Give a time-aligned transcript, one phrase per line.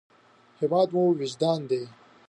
[0.59, 1.81] هېواد مو وجدان دی